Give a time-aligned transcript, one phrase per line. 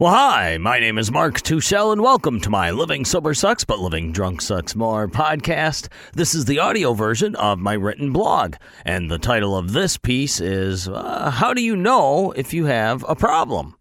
[0.00, 3.80] Well, hi, my name is Mark Tuschel, and welcome to my Living Sober Sucks But
[3.80, 5.88] Living Drunk Sucks More podcast.
[6.12, 10.38] This is the audio version of my written blog, and the title of this piece
[10.40, 13.74] is uh, How Do You Know If You Have a Problem?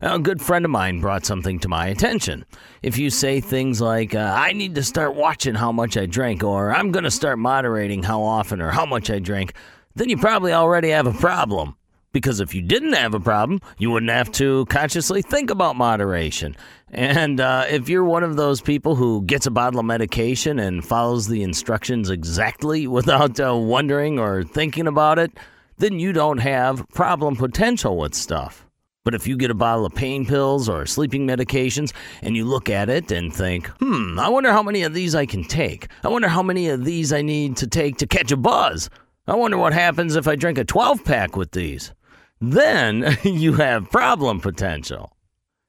[0.00, 2.46] A good friend of mine brought something to my attention.
[2.82, 6.42] If you say things like, uh, I need to start watching how much I drink,
[6.42, 9.52] or I'm going to start moderating how often or how much I drink,
[9.96, 11.76] then you probably already have a problem.
[12.12, 16.54] Because if you didn't have a problem, you wouldn't have to consciously think about moderation.
[16.90, 20.84] And uh, if you're one of those people who gets a bottle of medication and
[20.84, 25.32] follows the instructions exactly without uh, wondering or thinking about it,
[25.78, 28.66] then you don't have problem potential with stuff.
[29.04, 32.70] But if you get a bottle of pain pills or sleeping medications and you look
[32.70, 35.88] at it and think, hmm, I wonder how many of these I can take.
[36.04, 38.90] I wonder how many of these I need to take to catch a buzz.
[39.26, 41.92] I wonder what happens if I drink a 12 pack with these
[42.42, 45.16] then you have problem potential.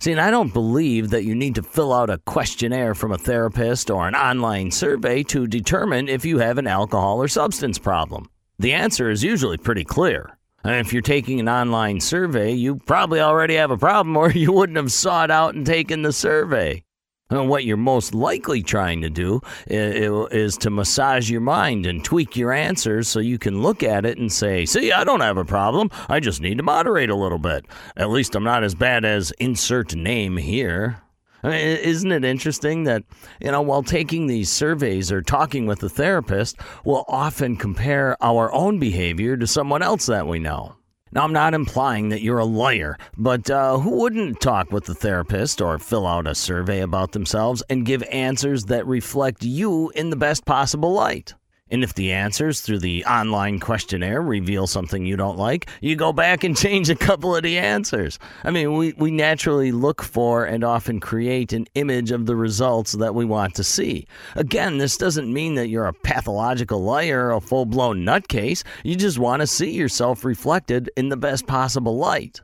[0.00, 3.18] See, and I don't believe that you need to fill out a questionnaire from a
[3.18, 8.30] therapist or an online survey to determine if you have an alcohol or substance problem.
[8.58, 10.38] The answer is usually pretty clear.
[10.64, 14.52] And if you're taking an online survey, you probably already have a problem or you
[14.52, 16.82] wouldn't have sought out and taken the survey.
[17.30, 22.36] And what you're most likely trying to do is to massage your mind and tweak
[22.36, 25.44] your answers so you can look at it and say, see, I don't have a
[25.44, 25.90] problem.
[26.08, 27.64] I just need to moderate a little bit.
[27.96, 31.02] At least I'm not as bad as insert name here.
[31.42, 33.04] I mean, isn't it interesting that,
[33.40, 38.52] you know, while taking these surveys or talking with a therapist, we'll often compare our
[38.52, 40.76] own behavior to someone else that we know?
[41.12, 44.94] Now, I'm not implying that you're a liar, but uh, who wouldn't talk with a
[44.94, 50.10] therapist or fill out a survey about themselves and give answers that reflect you in
[50.10, 51.34] the best possible light?
[51.70, 56.12] And if the answers through the online questionnaire reveal something you don't like, you go
[56.12, 58.18] back and change a couple of the answers.
[58.44, 62.92] I mean, we, we naturally look for and often create an image of the results
[62.92, 64.06] that we want to see.
[64.34, 68.64] Again, this doesn't mean that you're a pathological liar or a full blown nutcase.
[68.84, 72.40] You just want to see yourself reflected in the best possible light.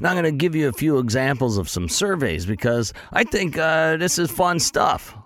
[0.00, 3.56] Now, I'm going to give you a few examples of some surveys because I think
[3.56, 5.16] uh, this is fun stuff.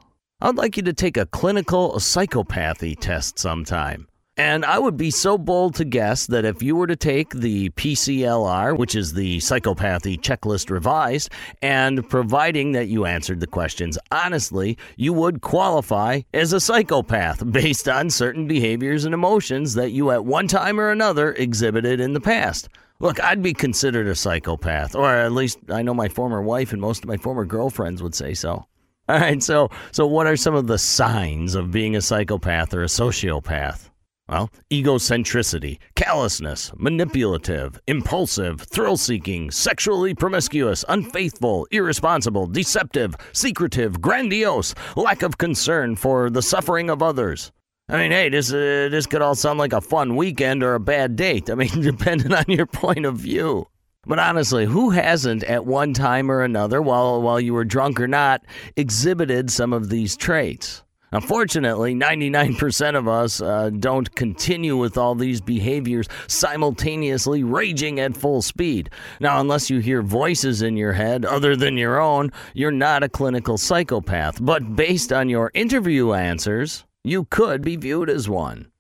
[0.43, 4.09] I'd like you to take a clinical psychopathy test sometime.
[4.39, 7.69] And I would be so bold to guess that if you were to take the
[7.71, 11.29] PCLR, which is the psychopathy checklist revised,
[11.61, 17.87] and providing that you answered the questions honestly, you would qualify as a psychopath based
[17.87, 22.21] on certain behaviors and emotions that you at one time or another exhibited in the
[22.21, 22.71] past.
[22.99, 26.81] Look, I'd be considered a psychopath, or at least I know my former wife and
[26.81, 28.65] most of my former girlfriends would say so.
[29.11, 32.85] All right, so so what are some of the signs of being a psychopath or
[32.85, 33.91] a sociopath?
[34.29, 45.25] Well, egocentricity, callousness, manipulative, impulsive, thrill seeking, sexually promiscuous, unfaithful, irresponsible, deceptive, secretive, grandiose, lack
[45.25, 47.51] of concern for the suffering of others.
[47.89, 50.81] I mean, hey, this, uh, this could all sound like a fun weekend or a
[50.81, 51.51] bad date.
[51.51, 53.67] I mean, depending on your point of view.
[54.07, 58.09] But honestly, who hasn't at one time or another, while, while you were drunk or
[58.09, 58.43] not,
[58.77, 60.83] exhibited some of these traits?
[61.13, 68.43] Unfortunately, 99% of us uh, don't continue with all these behaviors simultaneously raging at full
[68.43, 68.91] speed.
[69.19, 73.09] Now, unless you hear voices in your head other than your own, you're not a
[73.09, 74.39] clinical psychopath.
[74.41, 78.71] But based on your interview answers, you could be viewed as one.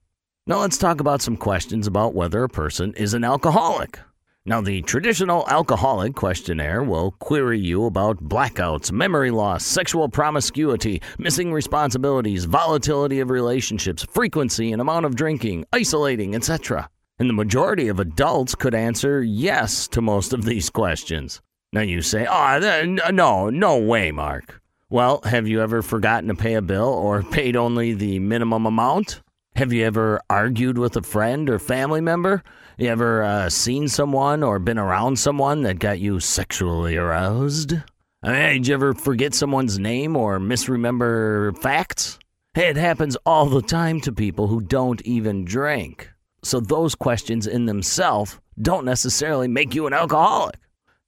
[0.47, 3.98] Now, let's talk about some questions about whether a person is an alcoholic.
[4.46, 11.52] Now, the traditional alcoholic questionnaire will query you about blackouts, memory loss, sexual promiscuity, missing
[11.52, 16.88] responsibilities, volatility of relationships, frequency and amount of drinking, isolating, etc.
[17.18, 21.42] And the majority of adults could answer yes to most of these questions.
[21.74, 24.62] Now you say, oh, no, no way, Mark.
[24.88, 29.20] Well, have you ever forgotten to pay a bill or paid only the minimum amount?
[29.56, 32.42] Have you ever argued with a friend or family member?
[32.78, 37.74] You ever uh, seen someone or been around someone that got you sexually aroused?
[38.22, 42.18] I mean, did you ever forget someone's name or misremember facts?
[42.54, 46.10] It happens all the time to people who don't even drink.
[46.42, 50.56] So those questions in themselves don't necessarily make you an alcoholic.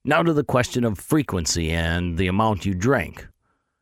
[0.05, 3.27] Now to the question of frequency and the amount you drink.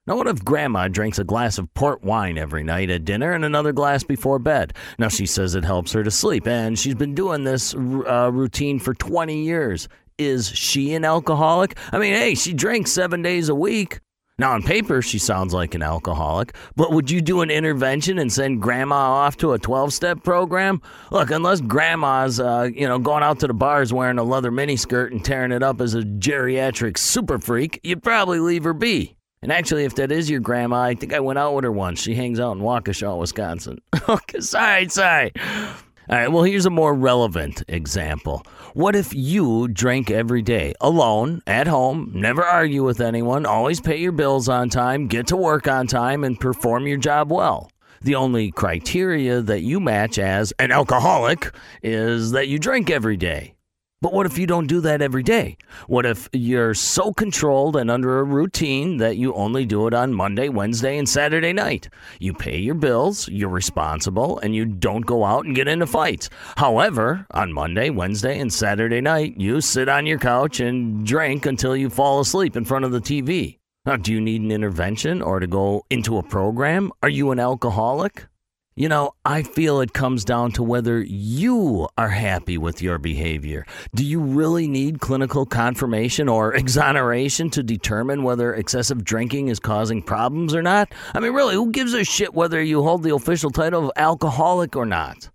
[0.08, 3.46] Now, what if grandma drinks a glass of port wine every night at dinner and
[3.46, 4.74] another glass before bed?
[4.98, 8.80] Now, she says it helps her to sleep, and she's been doing this uh, routine
[8.80, 9.88] for 20 years.
[10.18, 11.78] Is she an alcoholic?
[11.92, 14.00] I mean, hey, she drinks seven days a week.
[14.40, 18.34] Now, on paper, she sounds like an alcoholic, but would you do an intervention and
[18.34, 20.82] send grandma off to a 12 step program?
[21.12, 25.12] Look, unless grandma's, uh, you know, going out to the bars wearing a leather miniskirt
[25.12, 29.16] and tearing it up as a geriatric super freak, you'd probably leave her be.
[29.44, 32.00] And actually, if that is your grandma, I think I went out with her once.
[32.00, 33.80] She hangs out in Waukesha, Wisconsin.
[34.10, 35.32] okay, sorry, sorry.
[35.38, 38.46] All right, well, here's a more relevant example.
[38.76, 43.98] What if you drank every day, alone, at home, never argue with anyone, always pay
[43.98, 47.72] your bills on time, get to work on time, and perform your job well?
[48.02, 51.52] The only criteria that you match as an alcoholic
[51.82, 53.56] is that you drink every day.
[54.02, 55.58] But what if you don't do that every day?
[55.86, 60.12] What if you're so controlled and under a routine that you only do it on
[60.12, 61.88] Monday, Wednesday, and Saturday night?
[62.20, 66.32] You pay your bills, you're responsible, and you don't go out and get into fights.
[66.58, 71.76] However, on Monday, Wednesday, and Saturday night, you sit on your couch and drink until
[71.76, 73.60] you fall asleep in front of the TV.
[73.86, 76.92] Now, do you need an intervention or to go into a program?
[77.04, 78.26] Are you an alcoholic?
[78.74, 83.66] You know, I feel it comes down to whether you are happy with your behavior.
[83.94, 90.02] Do you really need clinical confirmation or exoneration to determine whether excessive drinking is causing
[90.02, 90.94] problems or not?
[91.14, 94.78] I mean, really, who gives a shit whether you hold the official title of alcoholic
[94.78, 95.30] or not?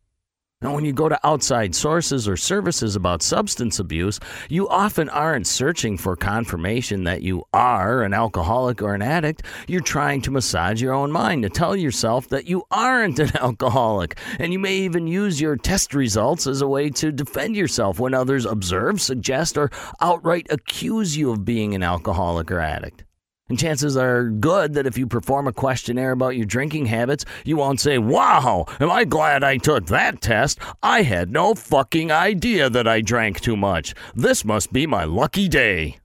[0.62, 4.18] Now, when you go to outside sources or services about substance abuse,
[4.48, 9.42] you often aren't searching for confirmation that you are an alcoholic or an addict.
[9.68, 14.16] You're trying to massage your own mind to tell yourself that you aren't an alcoholic.
[14.38, 18.14] And you may even use your test results as a way to defend yourself when
[18.14, 19.70] others observe, suggest, or
[20.00, 23.05] outright accuse you of being an alcoholic or addict.
[23.48, 27.56] And chances are good that if you perform a questionnaire about your drinking habits, you
[27.56, 30.58] won't say, Wow, am I glad I took that test?
[30.82, 33.94] I had no fucking idea that I drank too much.
[34.14, 35.98] This must be my lucky day.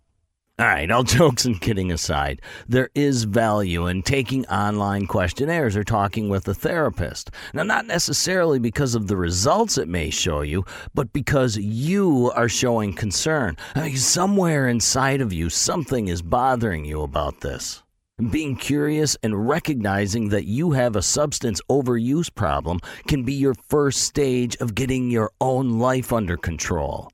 [0.60, 5.84] All right, all jokes and kidding aside, there is value in taking online questionnaires or
[5.84, 7.32] talking with a therapist.
[7.54, 10.64] Now, not necessarily because of the results it may show you,
[10.94, 13.58] but because you are showing concern.
[13.74, 17.82] I mean, somewhere inside of you, something is bothering you about this.
[18.30, 24.04] Being curious and recognizing that you have a substance overuse problem can be your first
[24.04, 27.10] stage of getting your own life under control.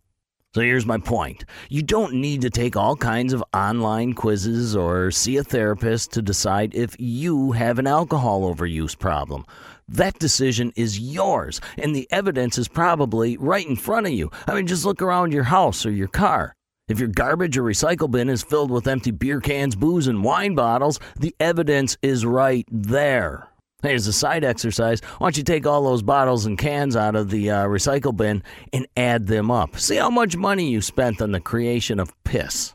[0.53, 1.45] So here's my point.
[1.69, 6.21] You don't need to take all kinds of online quizzes or see a therapist to
[6.21, 9.45] decide if you have an alcohol overuse problem.
[9.87, 14.31] That decision is yours, and the evidence is probably right in front of you.
[14.47, 16.53] I mean, just look around your house or your car.
[16.87, 20.55] If your garbage or recycle bin is filled with empty beer cans, booze, and wine
[20.55, 23.49] bottles, the evidence is right there.
[23.83, 27.15] Hey, as a side exercise, why don't you take all those bottles and cans out
[27.15, 28.41] of the uh, recycle bin
[28.73, 29.79] and add them up?
[29.79, 32.73] See how much money you spent on the creation of piss.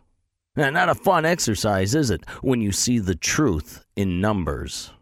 [0.54, 4.92] Now, not a fun exercise, is it, when you see the truth in numbers?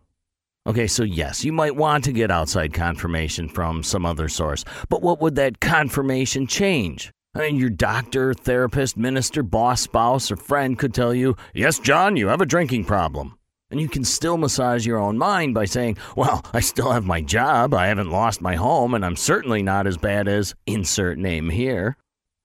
[0.67, 5.03] Okay, so yes, you might want to get outside confirmation from some other source, but
[5.03, 7.11] what would that confirmation change?
[7.35, 12.17] I mean, your doctor, therapist, minister, boss, spouse, or friend could tell you, yes, John,
[12.17, 13.37] you have a drinking problem.
[13.71, 17.21] And you can still massage your own mind by saying, well, I still have my
[17.21, 21.51] job, I haven't lost my home, and I'm certainly not as bad as insert name
[21.51, 21.97] here.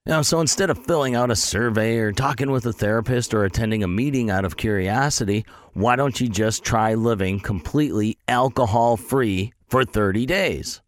[0.07, 3.83] Now, so instead of filling out a survey or talking with a therapist or attending
[3.83, 9.83] a meeting out of curiosity, why don't you just try living completely alcohol free for
[9.83, 10.81] 30 days?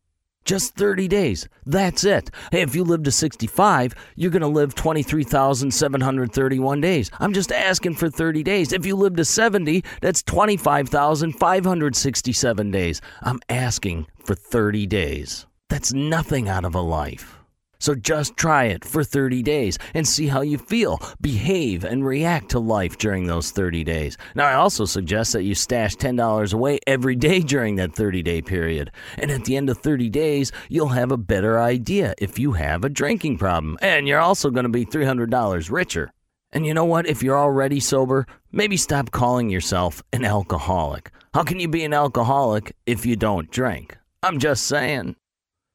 [0.47, 1.49] Just 30 days.
[1.65, 2.31] That's it.
[2.53, 7.11] Hey, if you live to 65, you're going to live 23,731 days.
[7.19, 8.71] I'm just asking for 30 days.
[8.71, 13.01] If you live to 70, that's 25,567 days.
[13.21, 15.45] I'm asking for 30 days.
[15.67, 17.36] That's nothing out of a life.
[17.79, 22.49] So just try it for 30 days and see how you feel, behave, and react
[22.49, 24.17] to life during those 30 days.
[24.35, 28.41] Now, I also suggest that you stash $10 away every day during that 30 day
[28.41, 28.91] period.
[29.17, 32.83] And at the end of 30 days, you'll have a better idea if you have
[32.83, 33.77] a drinking problem.
[33.81, 36.11] And you're also going to be $300 richer.
[36.51, 37.07] And you know what?
[37.07, 41.11] If you're already sober, maybe stop calling yourself an alcoholic.
[41.33, 43.97] How can you be an alcoholic if you don't drink?
[44.23, 45.15] I'm just saying.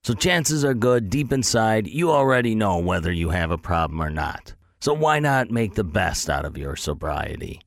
[0.05, 4.11] So chances are good deep inside you already know whether you have a problem or
[4.11, 4.53] not.
[4.81, 7.61] So why not make the best out of your sobriety?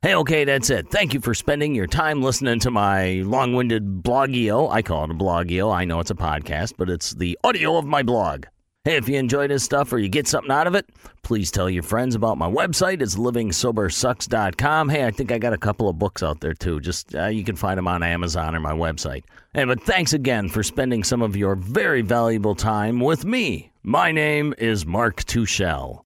[0.00, 0.90] Hey, okay, that's it.
[0.90, 4.70] Thank you for spending your time listening to my long winded blogio.
[4.72, 5.74] I call it a blogio.
[5.74, 8.46] I know it's a podcast, but it's the audio of my blog.
[8.88, 10.88] Hey, if you enjoy this stuff or you get something out of it,
[11.22, 13.02] please tell your friends about my website.
[13.02, 14.88] It's livingsobersucks.com.
[14.88, 16.80] Hey, I think I got a couple of books out there too.
[16.80, 19.24] Just uh, you can find them on Amazon or my website.
[19.52, 23.70] Hey, but thanks again for spending some of your very valuable time with me.
[23.82, 26.04] My name is Mark Tuschel.